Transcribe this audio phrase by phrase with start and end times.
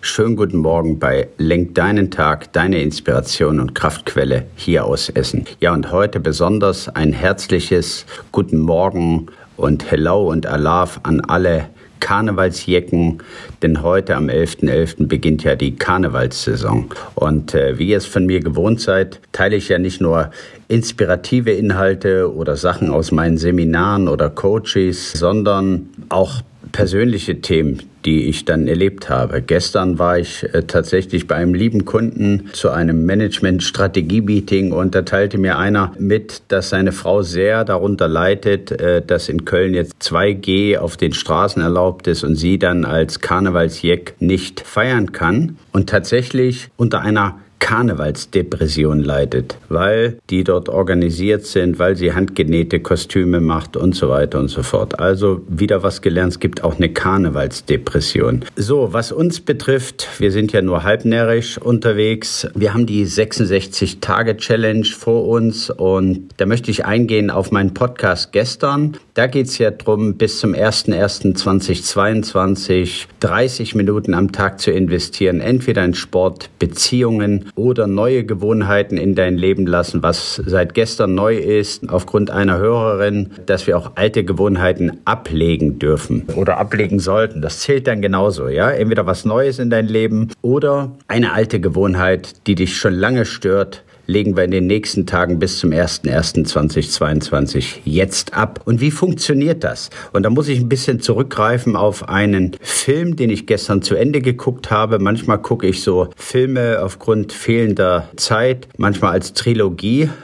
[0.00, 5.44] Schönen guten Morgen bei Lenk deinen Tag, deine Inspiration und Kraftquelle hier aus Essen.
[5.58, 9.26] Ja, und heute besonders ein herzliches Guten Morgen
[9.56, 11.66] und Hello und Alaf an alle
[11.98, 13.18] Karnevalsjecken,
[13.62, 14.68] denn heute am 11.11.
[14.70, 15.06] .11.
[15.08, 16.90] beginnt ja die Karnevalssaison.
[17.16, 20.30] Und äh, wie ihr es von mir gewohnt seid, teile ich ja nicht nur
[20.68, 26.42] inspirative Inhalte oder Sachen aus meinen Seminaren oder Coaches, sondern auch
[26.78, 29.42] persönliche Themen, die ich dann erlebt habe.
[29.42, 35.38] Gestern war ich äh, tatsächlich bei einem lieben Kunden zu einem Management-Strategie-Meeting und da teilte
[35.38, 40.78] mir einer mit, dass seine Frau sehr darunter leidet, äh, dass in Köln jetzt 2G
[40.78, 45.58] auf den Straßen erlaubt ist und sie dann als Karnevalsjeck nicht feiern kann.
[45.72, 53.42] Und tatsächlich unter einer Karnevalsdepression leidet, weil die dort organisiert sind, weil sie handgenähte Kostüme
[53.42, 54.98] macht und so weiter und so fort.
[54.98, 58.46] Also wieder was gelernt, es gibt auch eine Karnevalsdepression.
[58.56, 62.48] So, was uns betrifft, wir sind ja nur halbnärrisch unterwegs.
[62.54, 68.96] Wir haben die 66-Tage-Challenge vor uns und da möchte ich eingehen auf meinen Podcast gestern.
[69.12, 75.84] Da geht es ja darum, bis zum 01.01.2022 30 Minuten am Tag zu investieren, entweder
[75.84, 81.90] in Sport, Beziehungen oder neue Gewohnheiten in dein Leben lassen, was seit gestern neu ist,
[81.90, 87.42] aufgrund einer Hörerin, dass wir auch alte Gewohnheiten ablegen dürfen oder ablegen sollten.
[87.42, 88.70] Das zählt dann genauso, ja?
[88.70, 93.82] Entweder was Neues in dein Leben oder eine alte Gewohnheit, die dich schon lange stört,
[94.08, 98.62] legen wir in den nächsten Tagen bis zum 01.01.2022 jetzt ab.
[98.64, 99.90] Und wie funktioniert das?
[100.14, 104.22] Und da muss ich ein bisschen zurückgreifen auf einen Film, den ich gestern zu Ende
[104.22, 104.98] geguckt habe.
[104.98, 110.08] Manchmal gucke ich so Filme aufgrund fehlender Zeit, manchmal als Trilogie.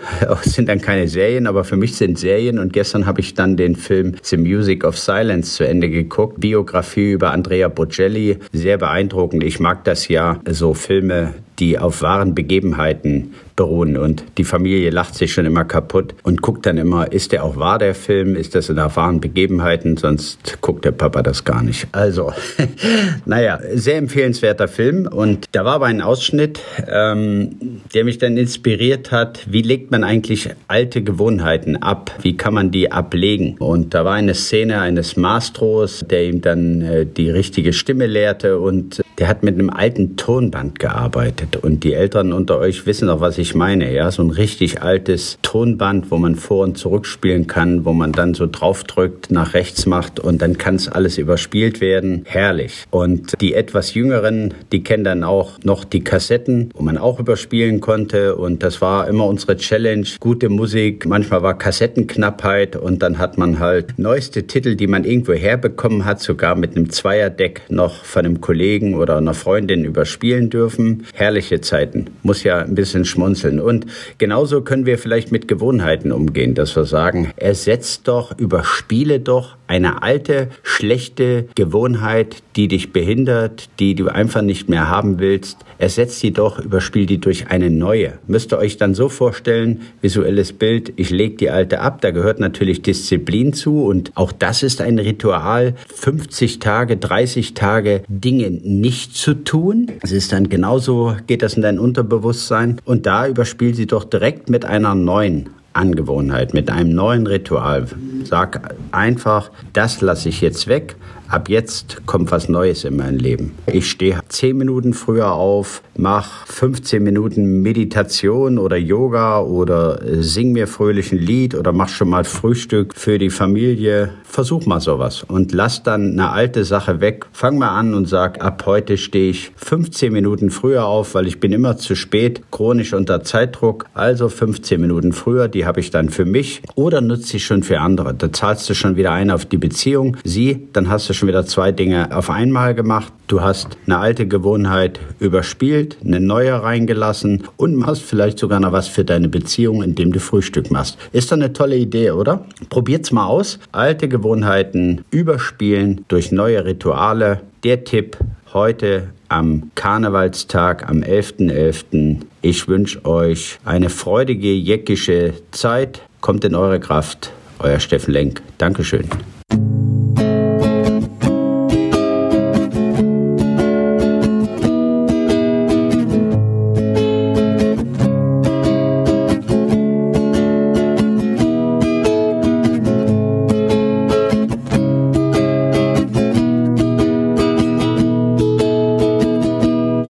[0.44, 2.58] Das sind dann keine Serien, aber für mich sind Serien.
[2.58, 6.40] Und gestern habe ich dann den Film The Music of Silence zu Ende geguckt.
[6.40, 8.38] Biografie über Andrea Bocelli.
[8.52, 9.44] Sehr beeindruckend.
[9.44, 13.96] Ich mag das ja, so Filme, die auf wahren Begebenheiten beruhen.
[13.96, 17.56] Und die Familie lacht sich schon immer kaputt und guckt dann immer, ist der auch
[17.56, 18.34] wahr, der Film?
[18.34, 19.96] Ist das in der wahren Begebenheiten?
[19.96, 21.86] Sonst guckt der Papa das gar nicht.
[21.92, 22.32] Also,
[23.26, 25.06] naja, sehr empfehlenswerter Film.
[25.06, 29.46] Und da war aber ein Ausschnitt, ähm, der mich dann inspiriert hat.
[29.48, 32.10] Wie legt man eigentlich alte Gewohnheiten ab?
[32.22, 33.56] Wie kann man die ablegen?
[33.58, 38.58] Und da war eine Szene eines Mastros, der ihm dann äh, die richtige Stimme lehrte
[38.58, 41.43] und der hat mit einem alten Tonband gearbeitet.
[41.62, 43.92] Und die Eltern unter euch wissen auch, was ich meine.
[43.92, 48.12] Ja, so ein richtig altes Tonband, wo man vor und zurück spielen kann, wo man
[48.12, 52.22] dann so draufdrückt, nach rechts macht und dann kann es alles überspielt werden.
[52.26, 52.84] Herrlich.
[52.90, 57.80] Und die etwas Jüngeren, die kennen dann auch noch die Kassetten, wo man auch überspielen
[57.80, 58.36] konnte.
[58.36, 60.06] Und das war immer unsere Challenge.
[60.20, 61.06] Gute Musik.
[61.06, 66.20] Manchmal war Kassettenknappheit und dann hat man halt neueste Titel, die man irgendwo herbekommen hat,
[66.20, 71.06] sogar mit einem Zweierdeck noch von einem Kollegen oder einer Freundin überspielen dürfen.
[71.34, 72.10] Herrliche Zeiten.
[72.22, 73.58] Muss ja ein bisschen schmunzeln.
[73.58, 73.86] Und
[74.18, 80.02] genauso können wir vielleicht mit Gewohnheiten umgehen, dass wir sagen, ersetzt doch, überspiele doch eine
[80.02, 85.58] alte, schlechte Gewohnheit, die dich behindert, die du einfach nicht mehr haben willst.
[85.78, 88.12] Ersetzt die doch, überspiel die durch eine neue.
[88.26, 92.40] Müsst ihr euch dann so vorstellen, visuelles Bild, ich lege die alte ab, da gehört
[92.40, 99.16] natürlich Disziplin zu und auch das ist ein Ritual, 50 Tage, 30 Tage Dinge nicht
[99.16, 99.90] zu tun.
[100.02, 104.48] Es ist dann genauso, geht das in dein Unterbewusstsein und da überspiel sie doch direkt
[104.50, 105.50] mit einer neuen.
[105.74, 107.86] Angewohnheit, mit einem neuen Ritual.
[108.22, 110.94] Sag einfach, das lasse ich jetzt weg.
[111.28, 113.52] Ab jetzt kommt was Neues in mein Leben.
[113.66, 120.66] Ich stehe zehn Minuten früher auf, mache 15 Minuten Meditation oder Yoga oder sing mir
[120.66, 124.10] fröhlich ein Lied oder mach schon mal Frühstück für die Familie.
[124.24, 127.26] Versuch mal sowas und lass dann eine alte Sache weg.
[127.32, 131.40] Fang mal an und sag, ab heute stehe ich 15 Minuten früher auf, weil ich
[131.40, 133.86] bin immer zu spät, chronisch unter Zeitdruck.
[133.94, 137.80] Also 15 Minuten früher, die habe ich dann für mich oder nutze ich schon für
[137.80, 138.12] andere.
[138.14, 140.16] Da zahlst du schon wieder ein auf die Beziehung.
[140.24, 143.12] Sie, dann hast schon wieder zwei Dinge auf einmal gemacht.
[143.26, 148.88] Du hast eine alte Gewohnheit überspielt, eine neue reingelassen und machst vielleicht sogar noch was
[148.88, 150.98] für deine Beziehung, indem du Frühstück machst.
[151.12, 152.44] Ist doch eine tolle Idee, oder?
[152.68, 153.58] Probiert's mal aus.
[153.72, 157.40] Alte Gewohnheiten überspielen durch neue Rituale.
[157.64, 158.18] Der Tipp
[158.52, 161.50] heute am Karnevalstag, am 11.11.
[161.50, 162.20] .11.
[162.42, 166.02] Ich wünsche euch eine freudige, jäckische Zeit.
[166.20, 168.42] Kommt in eure Kraft Euer Steffen Lenk.
[168.58, 169.08] Dankeschön.